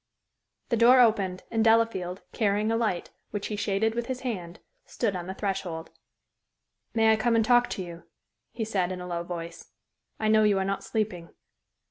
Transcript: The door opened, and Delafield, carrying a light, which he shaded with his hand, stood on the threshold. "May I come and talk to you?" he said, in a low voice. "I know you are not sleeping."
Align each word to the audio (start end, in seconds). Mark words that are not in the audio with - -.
The 0.69 0.77
door 0.77 0.99
opened, 0.99 1.43
and 1.51 1.63
Delafield, 1.63 2.23
carrying 2.33 2.71
a 2.71 2.75
light, 2.75 3.11
which 3.29 3.45
he 3.49 3.55
shaded 3.55 3.93
with 3.93 4.07
his 4.07 4.21
hand, 4.21 4.59
stood 4.83 5.15
on 5.15 5.27
the 5.27 5.35
threshold. 5.35 5.91
"May 6.95 7.11
I 7.11 7.15
come 7.15 7.35
and 7.35 7.45
talk 7.45 7.69
to 7.69 7.83
you?" 7.83 8.01
he 8.51 8.65
said, 8.65 8.91
in 8.91 8.99
a 8.99 9.05
low 9.05 9.21
voice. 9.21 9.69
"I 10.19 10.27
know 10.27 10.41
you 10.43 10.57
are 10.57 10.65
not 10.65 10.83
sleeping." 10.83 11.29